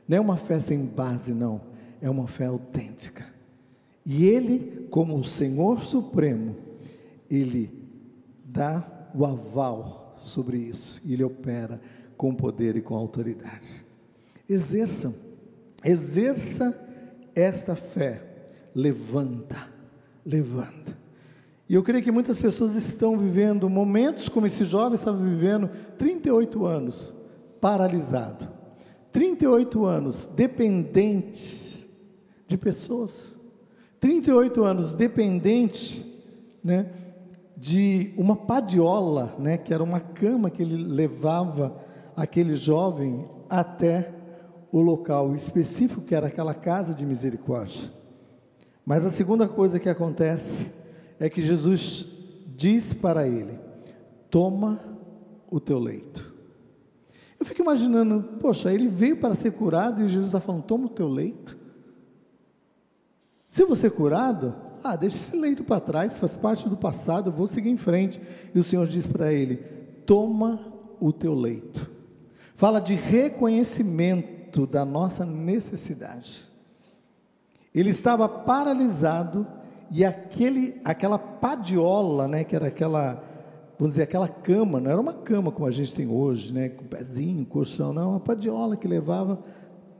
[0.07, 1.61] não é uma fé sem base, não,
[2.01, 3.31] é uma fé autêntica.
[4.03, 6.55] E Ele, como o Senhor Supremo,
[7.29, 7.69] Ele
[8.43, 11.79] dá o aval sobre isso, e Ele opera
[12.17, 13.85] com poder e com autoridade.
[14.49, 15.13] Exerçam,
[15.83, 16.77] exerça
[17.35, 18.21] esta fé,
[18.73, 19.57] levanta,
[20.25, 20.97] levanta.
[21.67, 26.65] E eu creio que muitas pessoas estão vivendo momentos como esse jovem estava vivendo, 38
[26.65, 27.13] anos,
[27.59, 28.47] paralisado.
[29.11, 31.87] 38 anos dependentes
[32.47, 33.33] de pessoas.
[33.99, 36.05] 38 anos dependente,
[36.63, 36.91] né,
[37.55, 41.81] de uma padiola, né, que era uma cama que ele levava
[42.15, 44.13] aquele jovem até
[44.73, 47.91] o local específico que era aquela casa de misericórdia.
[48.83, 50.65] Mas a segunda coisa que acontece
[51.19, 52.07] é que Jesus
[52.57, 53.59] diz para ele:
[54.31, 54.81] Toma
[55.51, 56.33] o teu leito.
[57.39, 60.89] Eu fico imaginando, poxa, ele veio para ser curado e Jesus está falando: Toma o
[60.89, 61.55] teu leito.
[63.47, 67.45] Se vou ser curado, ah, deixa esse leito para trás, faz parte do passado, vou
[67.45, 68.19] seguir em frente.
[68.55, 69.57] E o Senhor diz para ele:
[70.03, 70.59] Toma
[70.99, 71.91] o teu leito.
[72.55, 74.32] Fala de reconhecimento
[74.67, 76.49] da nossa necessidade.
[77.73, 79.45] Ele estava paralisado
[79.91, 83.23] e aquele, aquela padiola, né, que era aquela,
[83.77, 86.85] vamos dizer, aquela cama, não era uma cama como a gente tem hoje, né, com
[86.85, 89.43] pezinho, colchão, não, uma padiola que levava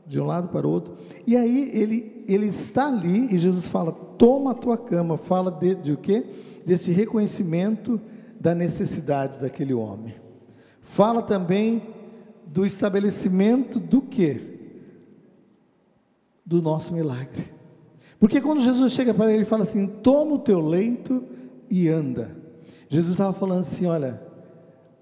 [0.06, 0.94] de um lado para o outro.
[1.26, 5.16] E aí ele, ele está ali e Jesus fala: toma a tua cama.
[5.16, 6.26] Fala de, de o quê?
[6.64, 8.00] Desse reconhecimento
[8.38, 10.14] da necessidade daquele homem.
[10.80, 11.93] Fala também
[12.54, 14.40] do estabelecimento do quê?
[16.46, 17.52] Do nosso milagre.
[18.16, 21.24] Porque quando Jesus chega para ele e fala assim: toma o teu leito
[21.68, 22.30] e anda.
[22.88, 24.22] Jesus estava falando assim: olha,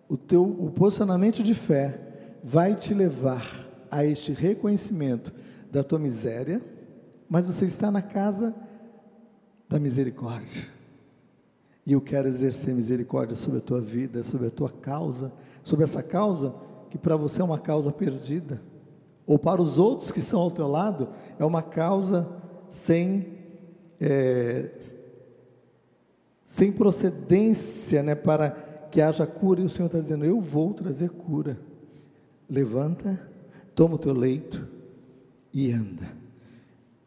[0.08, 5.30] o teu o posicionamento de fé vai te levar a este reconhecimento
[5.70, 6.58] da tua miséria,
[7.28, 8.54] mas você está na casa
[9.68, 10.68] da misericórdia.
[11.86, 15.30] E eu quero exercer misericórdia sobre a tua vida, sobre a tua causa,
[15.62, 18.60] sobre essa causa que para você é uma causa perdida,
[19.26, 22.28] ou para os outros que estão ao teu lado, é uma causa
[22.68, 23.32] sem,
[23.98, 24.70] é,
[26.44, 28.50] sem procedência né, para
[28.90, 31.58] que haja cura, e o Senhor está dizendo: Eu vou trazer cura.
[32.46, 33.18] Levanta,
[33.74, 34.68] toma o teu leito
[35.50, 36.06] e anda.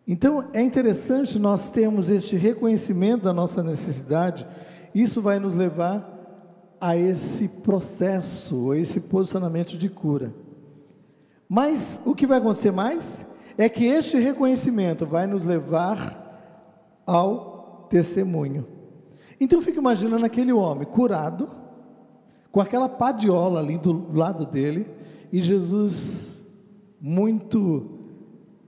[0.07, 4.47] Então é interessante nós termos este reconhecimento da nossa necessidade,
[4.95, 6.14] isso vai nos levar
[6.79, 10.33] a esse processo, a esse posicionamento de cura.
[11.47, 13.25] Mas o que vai acontecer mais?
[13.57, 18.65] é que este reconhecimento vai nos levar ao testemunho.
[19.39, 21.49] Então eu fico imaginando aquele homem curado,
[22.51, 24.87] com aquela padiola ali do lado dele,
[25.31, 26.47] e Jesus,
[26.99, 27.91] muito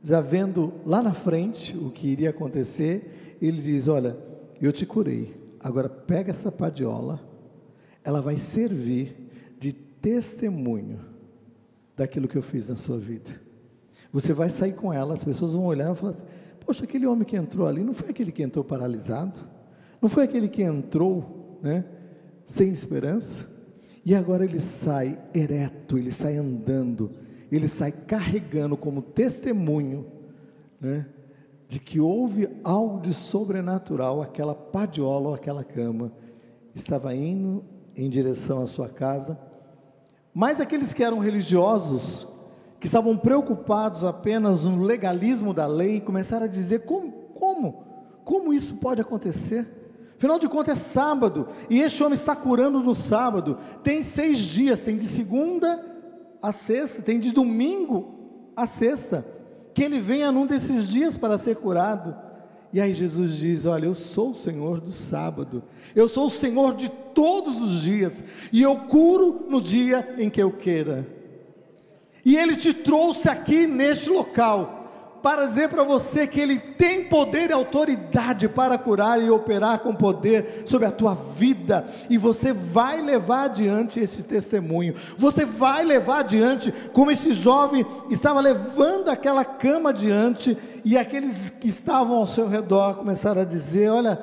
[0.03, 4.17] já vendo lá na frente o que iria acontecer, ele diz: Olha,
[4.61, 7.19] eu te curei, agora pega essa padiola,
[8.07, 9.17] ela vai servir
[9.59, 11.01] de testemunho
[11.93, 13.29] daquilo que eu fiz na sua vida.
[14.13, 16.23] Você vai sair com ela, as pessoas vão olhar e falar assim,
[16.65, 19.37] poxa, aquele homem que entrou ali, não foi aquele que entrou paralisado?
[20.01, 21.83] Não foi aquele que entrou, né,
[22.45, 23.45] sem esperança?
[24.05, 27.11] E agora ele sai ereto, ele sai andando,
[27.51, 30.05] ele sai carregando como testemunho,
[30.79, 31.07] né,
[31.67, 36.13] de que houve algo de sobrenatural, aquela padiola ou aquela cama
[36.73, 39.37] estava indo em direção à sua casa.
[40.33, 42.27] Mas aqueles que eram religiosos,
[42.79, 47.83] que estavam preocupados apenas no legalismo da lei, começaram a dizer: como, como,
[48.23, 49.65] como isso pode acontecer?
[50.15, 53.57] Afinal de contas é sábado, e este homem está curando no sábado.
[53.83, 55.83] Tem seis dias, tem de segunda
[56.41, 59.25] a sexta, tem de domingo a sexta,
[59.73, 62.15] que ele venha num desses dias para ser curado.
[62.71, 65.63] E aí Jesus diz: Olha, eu sou o Senhor do sábado,
[65.95, 70.41] eu sou o Senhor de todos os dias, e eu curo no dia em que
[70.41, 71.07] eu queira.
[72.23, 74.76] E Ele te trouxe aqui neste local
[75.27, 79.93] para dizer para você que Ele tem poder e autoridade para curar e operar com
[79.93, 86.19] poder sobre a tua vida, e você vai levar adiante esse testemunho, você vai levar
[86.19, 92.47] adiante, como esse jovem estava levando aquela cama adiante, e aqueles que estavam ao seu
[92.47, 94.21] redor começaram a dizer: Olha,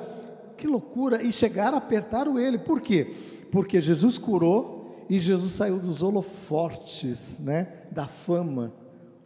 [0.57, 3.13] que loucura, e chegaram a apertar ele, por quê?
[3.51, 8.73] Porque Jesus curou e Jesus saiu dos holofortes, né, da fama.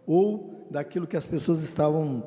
[0.06, 2.24] Ou daquilo que as pessoas estavam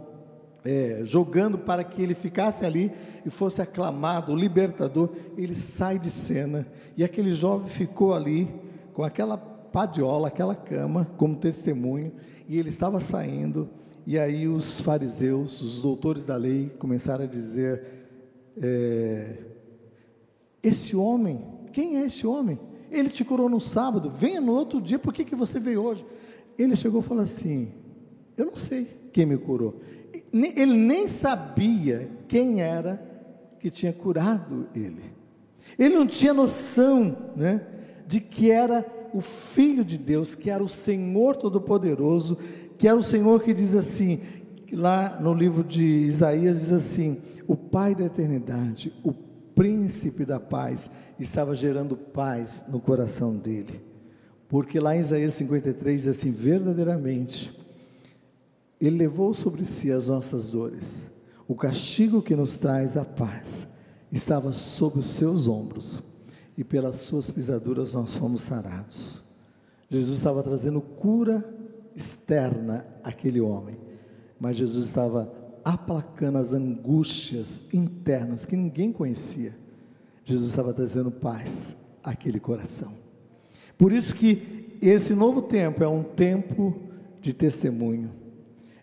[0.65, 2.93] é, jogando para que ele ficasse ali
[3.25, 8.49] e fosse aclamado, o libertador, ele sai de cena e aquele jovem ficou ali
[8.93, 12.13] com aquela padiola, aquela cama, como testemunho,
[12.47, 13.69] e ele estava saindo,
[14.07, 17.83] e aí os fariseus, os doutores da lei, começaram a dizer:
[18.61, 19.39] é,
[20.63, 22.59] Esse homem, quem é esse homem?
[22.91, 26.05] Ele te curou no sábado, venha no outro dia, por que, que você veio hoje?
[26.59, 27.73] Ele chegou e falou assim:
[28.37, 29.81] Eu não sei quem me curou.
[30.33, 33.03] Ele nem sabia quem era
[33.59, 35.05] que tinha curado ele.
[35.79, 37.63] Ele não tinha noção né,
[38.07, 42.37] de que era o Filho de Deus, que era o Senhor Todo-Poderoso,
[42.79, 44.21] que era o Senhor que diz assim,
[44.73, 50.91] lá no livro de Isaías, diz assim: o Pai da eternidade, o príncipe da paz,
[51.21, 53.81] estava gerando paz no coração dele.
[54.49, 57.62] Porque lá em Isaías 53 diz assim: verdadeiramente,
[58.83, 61.09] Ele levou sobre si as nossas dores,
[61.47, 63.69] o castigo que nos traz a paz
[64.11, 66.03] estava sobre os seus ombros
[66.59, 69.23] e pelas suas pisaduras nós fomos sarados.
[69.89, 71.49] Jesus estava trazendo cura
[71.95, 73.79] externa àquele homem,
[74.41, 75.33] mas Jesus estava
[75.65, 79.57] aplacando as angústias internas que ninguém conhecia.
[80.25, 82.95] Jesus estava trazendo paz àquele coração.
[83.79, 86.75] Por isso que esse novo tempo é um tempo
[87.21, 88.22] de testemunho.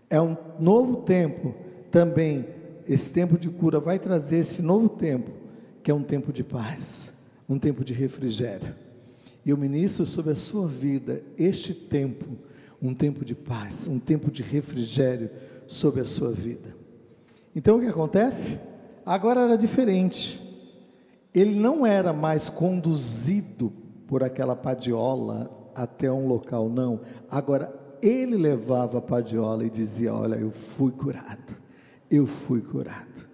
[0.10, 1.54] É um novo tempo
[1.92, 2.46] também,
[2.88, 5.32] esse tempo de cura vai trazer esse novo tempo,
[5.84, 7.10] que é um tempo de paz
[7.50, 8.76] um tempo de refrigério.
[9.44, 12.38] E eu ministro sobre a sua vida este tempo,
[12.80, 15.32] um tempo de paz, um tempo de refrigério
[15.66, 16.76] sobre a sua vida.
[17.56, 18.60] Então o que acontece?
[19.04, 20.40] Agora era diferente.
[21.34, 23.74] Ele não era mais conduzido
[24.08, 27.02] por aquela padiola até um local, não.
[27.30, 31.56] Agora ele levava a padiola e dizia: Olha, eu fui curado,
[32.10, 33.28] eu fui curado.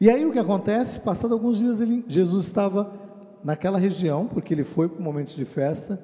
[0.00, 1.00] E aí o que acontece?
[1.00, 2.92] Passado alguns dias, ele, Jesus estava
[3.42, 6.02] naquela região, porque ele foi para um momento de festa,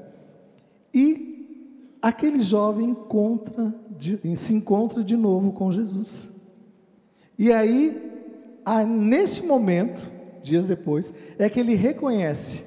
[0.93, 6.31] e aquele jovem encontra, de, se encontra de novo com Jesus.
[7.39, 8.01] E aí,
[8.65, 10.07] a, nesse momento,
[10.43, 12.63] dias depois, é que ele reconhece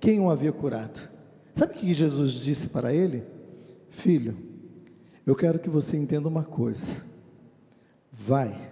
[0.00, 1.10] quem o havia curado.
[1.54, 3.24] Sabe o que Jesus disse para ele?
[3.90, 4.36] Filho,
[5.26, 7.02] eu quero que você entenda uma coisa.
[8.10, 8.70] Vai,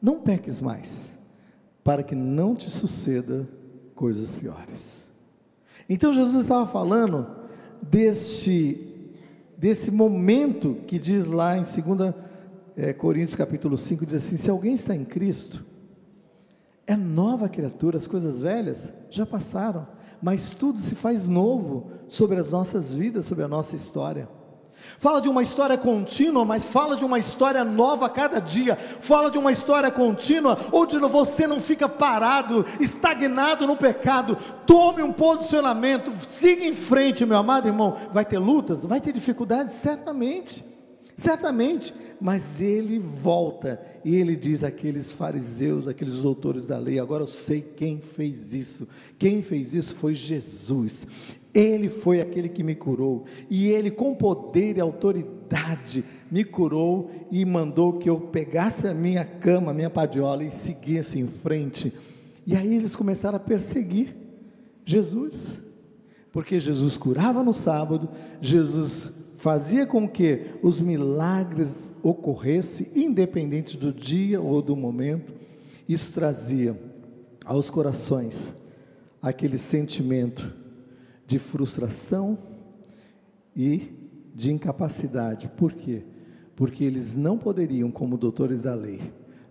[0.00, 1.12] não peques mais,
[1.82, 3.48] para que não te suceda
[3.94, 5.08] coisas piores.
[5.88, 7.26] Então Jesus estava falando
[7.82, 8.90] deste
[9.56, 12.14] desse momento que diz lá em 2
[12.76, 15.64] é, Coríntios capítulo 5, diz assim, se alguém está em Cristo,
[16.86, 19.86] é nova criatura, as coisas velhas já passaram,
[20.20, 24.28] mas tudo se faz novo sobre as nossas vidas, sobre a nossa história.
[24.98, 28.76] Fala de uma história contínua, mas fala de uma história nova a cada dia.
[28.76, 34.36] Fala de uma história contínua, onde você não fica parado, estagnado no pecado.
[34.66, 37.96] Tome um posicionamento, siga em frente, meu amado irmão.
[38.12, 40.64] Vai ter lutas, vai ter dificuldades, certamente,
[41.16, 41.94] certamente.
[42.20, 47.60] Mas ele volta e ele diz àqueles fariseus, aqueles doutores da lei: agora eu sei
[47.60, 48.88] quem fez isso.
[49.18, 51.06] Quem fez isso foi Jesus.
[51.54, 57.44] Ele foi aquele que me curou, e Ele, com poder e autoridade, me curou e
[57.44, 61.92] mandou que eu pegasse a minha cama, a minha padiola e seguisse em frente.
[62.44, 64.16] E aí eles começaram a perseguir
[64.84, 65.60] Jesus,
[66.32, 74.40] porque Jesus curava no sábado, Jesus fazia com que os milagres ocorressem, independente do dia
[74.40, 75.32] ou do momento,
[75.88, 76.76] isso trazia
[77.44, 78.52] aos corações
[79.22, 80.63] aquele sentimento
[81.26, 82.38] de frustração
[83.56, 83.88] e
[84.34, 85.48] de incapacidade.
[85.56, 86.04] Por quê?
[86.56, 89.00] Porque eles não poderiam, como doutores da lei,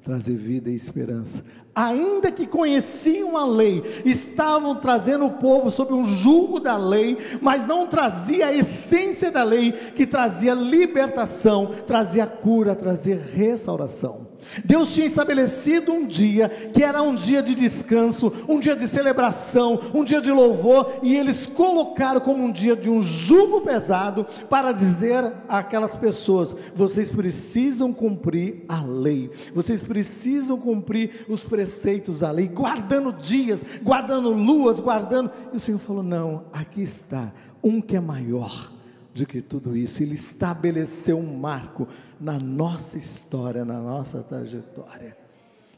[0.04, 1.44] trazer vida e esperança.
[1.74, 7.66] Ainda que conheciam a lei, estavam trazendo o povo sob um julgo da lei, mas
[7.66, 14.23] não trazia a essência da lei, que trazia libertação, trazia cura, trazia restauração.
[14.64, 19.80] Deus tinha estabelecido um dia que era um dia de descanso, um dia de celebração,
[19.94, 24.72] um dia de louvor, e eles colocaram como um dia de um jugo pesado para
[24.72, 32.48] dizer àquelas pessoas: vocês precisam cumprir a lei, vocês precisam cumprir os preceitos da lei,
[32.48, 35.32] guardando dias, guardando luas, guardando.
[35.52, 37.32] E o Senhor falou: não, aqui está
[37.64, 38.72] um que é maior
[39.14, 41.88] de que tudo isso, Ele estabeleceu um marco
[42.20, 45.16] na nossa história, na nossa trajetória.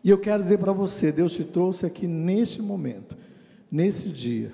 [0.03, 3.17] E eu quero dizer para você: Deus te trouxe aqui neste momento,
[3.69, 4.51] nesse dia,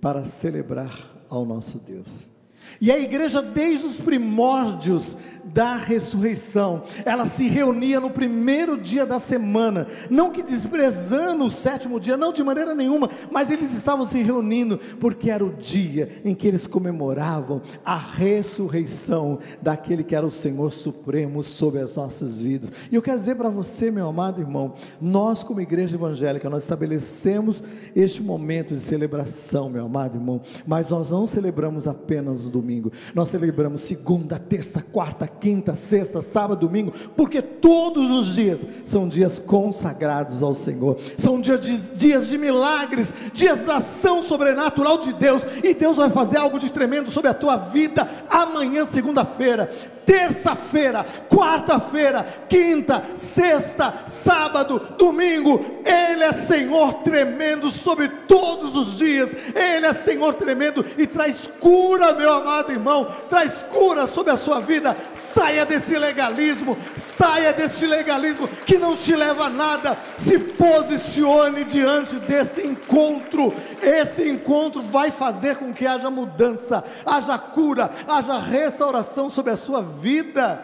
[0.00, 2.35] para celebrar ao nosso Deus.
[2.80, 5.16] E a igreja, desde os primórdios,
[5.56, 6.82] da ressurreição.
[7.04, 12.32] Ela se reunia no primeiro dia da semana, não que desprezando o sétimo dia, não
[12.32, 16.66] de maneira nenhuma, mas eles estavam se reunindo porque era o dia em que eles
[16.66, 22.70] comemoravam a ressurreição daquele que era o Senhor supremo sobre as nossas vidas.
[22.90, 27.62] E eu quero dizer para você, meu amado irmão, nós como igreja evangélica, nós estabelecemos
[27.94, 32.65] este momento de celebração, meu amado irmão, mas nós não celebramos apenas o domingo.
[33.14, 39.38] Nós celebramos segunda, terça, quarta, quinta, sexta, sábado, domingo, porque todos os dias são dias
[39.38, 45.42] consagrados ao Senhor, são dias de, dias de milagres, dias da ação sobrenatural de Deus,
[45.62, 49.70] e Deus vai fazer algo de tremendo sobre a tua vida amanhã, segunda-feira
[50.06, 59.84] terça-feira, quarta-feira, quinta, sexta, sábado, domingo, Ele é Senhor tremendo sobre todos os dias, Ele
[59.84, 64.96] é Senhor tremendo e traz cura, meu amado irmão, traz cura sobre a sua vida.
[65.12, 72.16] Saia desse legalismo, saia desse legalismo que não te leva a nada, se posicione diante
[72.16, 73.52] desse encontro.
[73.82, 79.82] Esse encontro vai fazer com que haja mudança, haja cura, haja restauração sobre a sua
[79.82, 80.62] vida,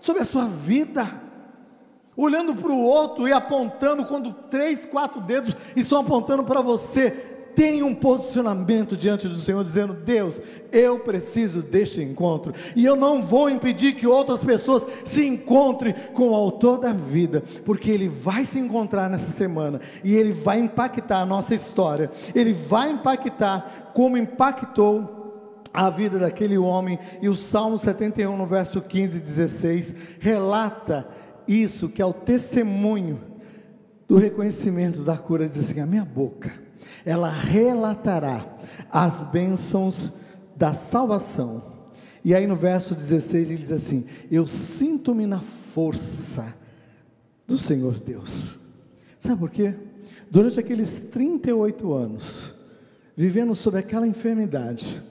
[0.00, 1.22] sobre a sua vida.
[2.16, 7.84] Olhando para o outro e apontando, quando três, quatro dedos estão apontando para você, tenha
[7.84, 10.40] um posicionamento diante do Senhor, dizendo: Deus,
[10.72, 16.30] eu preciso deste encontro, e eu não vou impedir que outras pessoas se encontrem com
[16.30, 21.20] o Autor da vida, porque Ele vai se encontrar nessa semana, e Ele vai impactar
[21.20, 27.78] a nossa história, Ele vai impactar como impactou a vida daquele homem, e o Salmo
[27.78, 31.06] 71, no verso 15 e 16, relata
[31.46, 33.20] isso, que é o testemunho
[34.06, 36.63] do reconhecimento da cura, diz assim: a minha boca
[37.04, 38.46] ela relatará
[38.90, 40.12] as bênçãos
[40.56, 41.74] da salvação.
[42.24, 46.54] E aí no verso 16 ele diz assim: Eu sinto-me na força
[47.46, 48.54] do Senhor Deus.
[49.18, 49.74] Sabe por quê?
[50.30, 52.54] Durante aqueles 38 anos,
[53.16, 55.02] vivendo sob aquela enfermidade,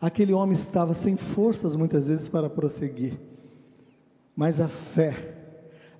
[0.00, 3.18] aquele homem estava sem forças muitas vezes para prosseguir.
[4.34, 5.14] Mas a fé,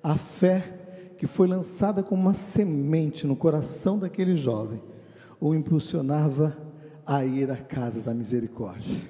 [0.03, 4.81] a fé que foi lançada como uma semente no coração daquele jovem,
[5.39, 6.57] o impulsionava
[7.05, 9.01] a ir à casa da misericórdia.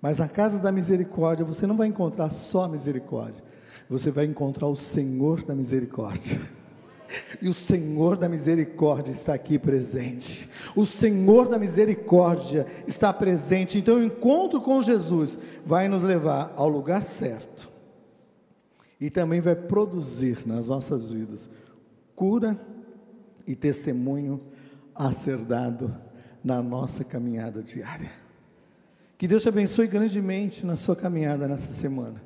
[0.00, 3.42] Mas na casa da misericórdia você não vai encontrar só misericórdia,
[3.88, 6.40] você vai encontrar o Senhor da misericórdia.
[7.42, 10.48] E o Senhor da misericórdia está aqui presente.
[10.76, 13.76] O Senhor da misericórdia está presente.
[13.76, 17.68] Então, o encontro com Jesus vai nos levar ao lugar certo.
[19.00, 21.50] E também vai produzir nas nossas vidas
[22.14, 22.60] cura
[23.46, 24.40] e testemunho
[25.08, 25.96] a ser dado
[26.44, 28.10] na nossa caminhada diária.
[29.16, 32.22] Que Deus te abençoe grandemente na sua caminhada nessa semana.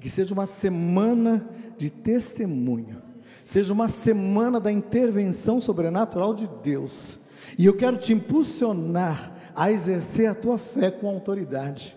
[0.00, 1.46] Que seja uma semana
[1.76, 3.02] de testemunho,
[3.44, 7.18] seja uma semana da intervenção sobrenatural de Deus.
[7.58, 11.96] E eu quero te impulsionar a exercer a tua fé com autoridade.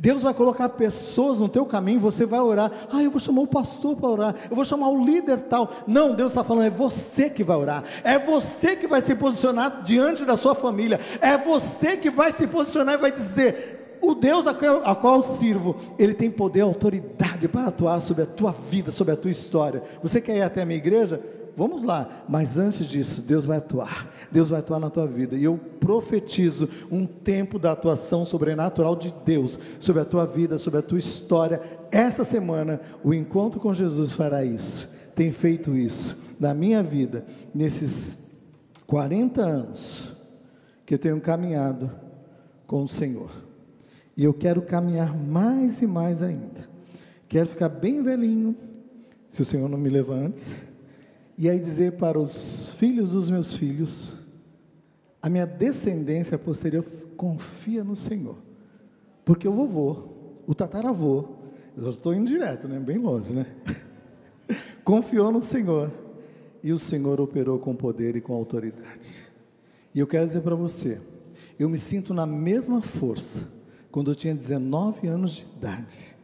[0.00, 2.72] Deus vai colocar pessoas no teu caminho, você vai orar.
[2.90, 5.70] Ah, eu vou chamar o pastor para orar, eu vou chamar o líder tal.
[5.86, 9.82] Não, Deus está falando, é você que vai orar, é você que vai se posicionar
[9.82, 14.46] diante da sua família, é você que vai se posicionar e vai dizer: o Deus
[14.46, 18.90] a qual, a qual sirvo, Ele tem poder, autoridade para atuar sobre a tua vida,
[18.90, 19.82] sobre a tua história.
[20.02, 21.20] Você quer ir até a minha igreja?
[21.56, 25.44] Vamos lá, mas antes disso, Deus vai atuar, Deus vai atuar na tua vida, e
[25.44, 30.82] eu profetizo um tempo da atuação sobrenatural de Deus sobre a tua vida, sobre a
[30.82, 31.60] tua história.
[31.90, 37.24] Essa semana, o encontro com Jesus fará isso, tem feito isso na minha vida,
[37.54, 38.18] nesses
[38.86, 40.16] 40 anos
[40.86, 41.90] que eu tenho caminhado
[42.66, 43.30] com o Senhor,
[44.16, 46.68] e eu quero caminhar mais e mais ainda,
[47.28, 48.56] quero ficar bem velhinho,
[49.28, 50.69] se o Senhor não me levar antes
[51.40, 54.12] e aí dizer para os filhos dos meus filhos,
[55.22, 56.84] a minha descendência posterior
[57.16, 58.36] confia no Senhor.
[59.24, 60.10] Porque o vovô,
[60.46, 61.30] o tataravô,
[61.74, 62.78] eu estou indo direto, né?
[62.78, 63.46] bem longe, né?
[64.84, 65.90] Confiou no Senhor
[66.62, 69.26] e o Senhor operou com poder e com autoridade.
[69.94, 71.00] E eu quero dizer para você,
[71.58, 73.48] eu me sinto na mesma força
[73.90, 76.14] quando eu tinha 19 anos de idade.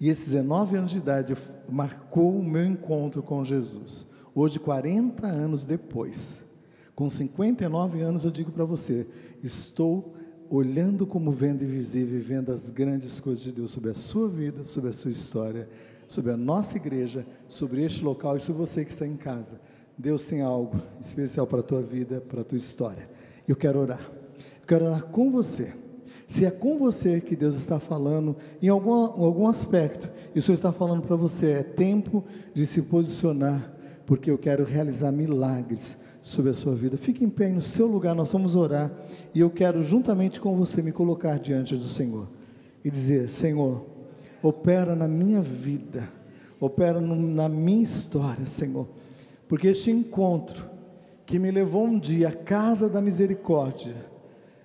[0.00, 1.36] E esses 19 anos de idade
[1.70, 4.04] marcou o meu encontro com Jesus.
[4.38, 6.44] Hoje, 40 anos depois,
[6.94, 9.06] com 59 anos, eu digo para você:
[9.42, 10.14] estou
[10.50, 14.62] olhando como vendo invisível e vendo as grandes coisas de Deus sobre a sua vida,
[14.62, 15.66] sobre a sua história,
[16.06, 19.58] sobre a nossa igreja, sobre este local e sobre você que está em casa.
[19.96, 23.08] Deus tem algo especial para a tua vida, para a tua história.
[23.48, 24.06] Eu quero orar.
[24.60, 25.72] Eu quero orar com você.
[26.26, 30.56] Se é com você que Deus está falando, em algum, algum aspecto, e o Senhor
[30.56, 32.22] está falando para você, é tempo
[32.52, 33.75] de se posicionar,
[34.06, 36.96] porque eu quero realizar milagres sobre a sua vida.
[36.96, 38.90] Fique em pé no seu lugar, nós vamos orar,
[39.34, 42.28] e eu quero, juntamente com você, me colocar diante do Senhor
[42.84, 43.84] e dizer: Senhor,
[44.42, 46.08] opera na minha vida,
[46.58, 48.88] opera no, na minha história, Senhor,
[49.48, 50.70] porque este encontro
[51.26, 53.94] que me levou um dia à casa da misericórdia,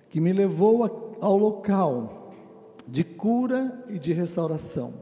[0.08, 2.32] que me levou a ao local
[2.86, 4.92] de cura e de restauração.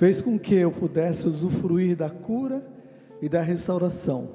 [0.00, 2.66] Fez com que eu pudesse usufruir da cura
[3.20, 4.30] e da restauração,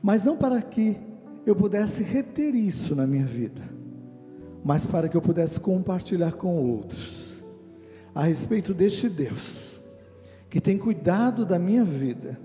[0.00, 0.96] mas não para que
[1.44, 3.60] eu pudesse reter isso na minha vida,
[4.64, 7.44] mas para que eu pudesse compartilhar com outros
[8.14, 9.78] a respeito deste Deus
[10.48, 12.40] que tem cuidado da minha vida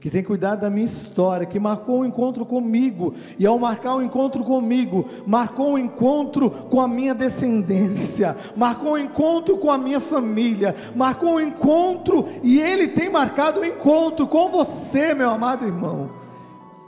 [0.00, 4.02] que tem cuidado da minha história, que marcou um encontro comigo, e ao marcar um
[4.02, 10.00] encontro comigo, marcou um encontro com a minha descendência, marcou um encontro com a minha
[10.00, 16.08] família, marcou um encontro, e Ele tem marcado um encontro com você, meu amado irmão.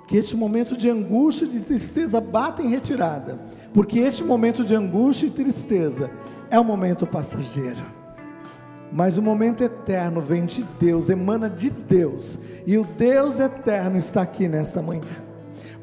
[0.07, 3.39] Que este momento de angústia e de tristeza bata em retirada,
[3.75, 6.11] porque este momento de angústia e tristeza
[6.51, 8.02] é um momento passageiro
[8.93, 14.23] mas o momento eterno vem de Deus, emana de Deus, e o Deus eterno está
[14.23, 15.23] aqui nesta manhã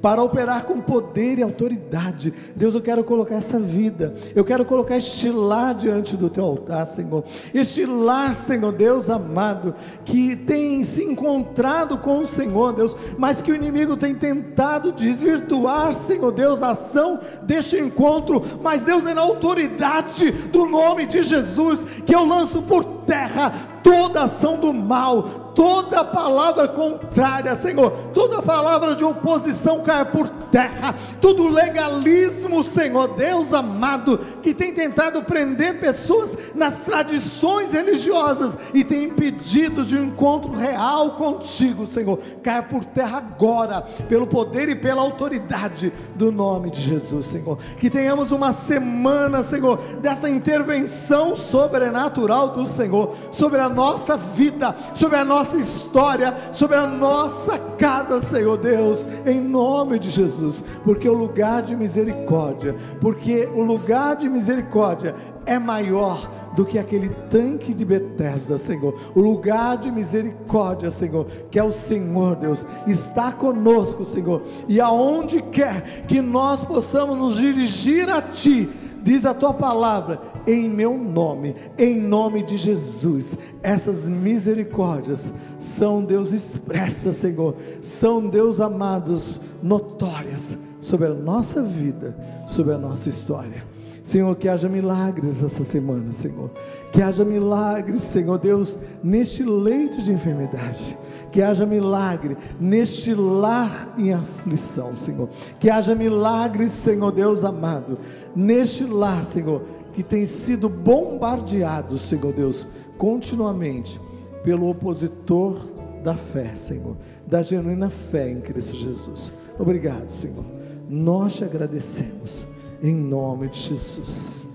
[0.01, 2.33] para operar com poder e autoridade.
[2.55, 6.85] Deus, eu quero colocar essa vida, eu quero colocar este lar diante do teu altar,
[6.85, 7.23] Senhor.
[7.53, 9.73] Este lar, Senhor Deus amado,
[10.05, 15.93] que tem se encontrado com o Senhor, Deus, mas que o inimigo tem tentado desvirtuar,
[15.93, 18.41] Senhor Deus, a ação deste encontro.
[18.61, 23.51] Mas, Deus, é na autoridade do nome de Jesus que eu lanço por terra
[23.83, 25.23] toda ação do mal,
[25.55, 33.53] toda palavra contrária, Senhor, toda palavra de oposição caia por terra, todo legalismo, Senhor, Deus
[33.53, 40.51] amado, que tem tentado prender pessoas nas tradições religiosas e tem impedido de um encontro
[40.51, 46.81] real contigo, Senhor, caia por terra agora, pelo poder e pela autoridade do nome de
[46.81, 47.57] Jesus, Senhor.
[47.79, 52.98] Que tenhamos uma semana, Senhor, dessa intervenção sobrenatural do Senhor
[53.31, 59.39] sobre a nossa vida, sobre a nossa história, sobre a nossa casa, Senhor Deus, em
[59.39, 66.39] nome de Jesus, porque o lugar de misericórdia, porque o lugar de misericórdia é maior
[66.55, 68.93] do que aquele tanque de Betesda, Senhor.
[69.15, 74.41] O lugar de misericórdia, Senhor, que é o Senhor, Deus, está conosco, Senhor.
[74.67, 78.69] E aonde quer que nós possamos nos dirigir a Ti,
[79.01, 80.19] diz a tua palavra,
[80.49, 83.37] em meu nome, em nome de Jesus.
[83.61, 92.73] Essas misericórdias são, Deus, expressas, Senhor, são, Deus amados, notórias sobre a nossa vida, sobre
[92.73, 93.63] a nossa história.
[94.03, 96.49] Senhor, que haja milagres essa semana, Senhor.
[96.91, 100.97] Que haja milagres, Senhor Deus, neste leito de enfermidade.
[101.31, 105.29] Que haja milagre neste lar em aflição, Senhor.
[105.59, 107.99] Que haja milagres, Senhor Deus amado,
[108.35, 109.61] neste lar, Senhor
[109.93, 112.65] que tem sido bombardeado, Senhor Deus,
[112.97, 113.99] continuamente
[114.43, 115.61] pelo opositor
[116.03, 116.95] da fé, Senhor,
[117.27, 119.33] da genuína fé em Cristo Jesus.
[119.57, 120.45] Obrigado, Senhor.
[120.89, 122.47] Nós te agradecemos
[122.81, 124.47] em nome de Jesus.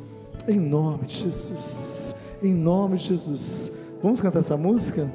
[0.48, 2.14] Em nome de Jesus.
[2.42, 3.70] Em nome de Jesus.
[4.02, 5.08] Vamos cantar essa música?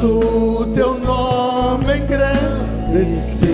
[0.00, 3.50] Teu nome engrandecer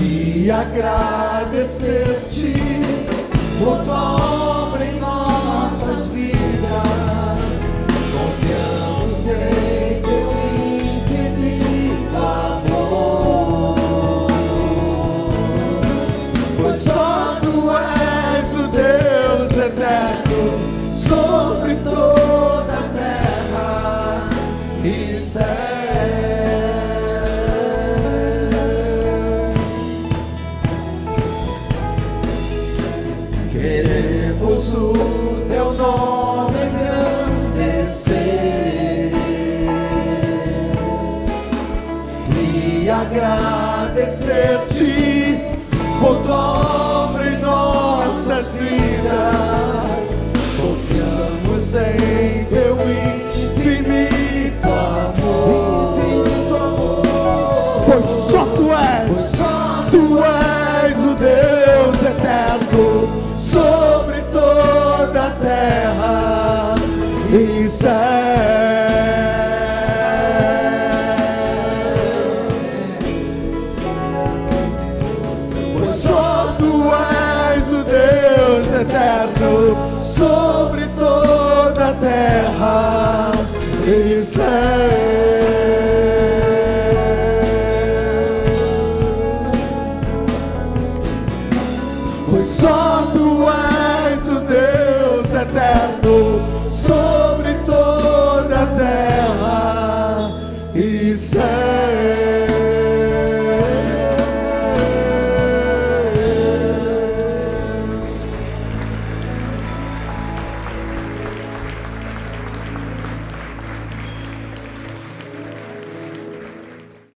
[0.00, 2.54] e agradecer-te
[3.58, 6.91] por tua obra em nossas vidas.
[33.52, 35.41] Queremos o